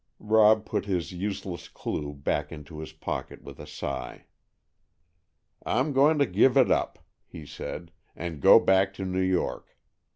[0.17, 4.25] Rob put his useless clue back into his pocket with a sigh.
[5.63, 9.77] "I'm going to give it up," he said, "and go back to New York.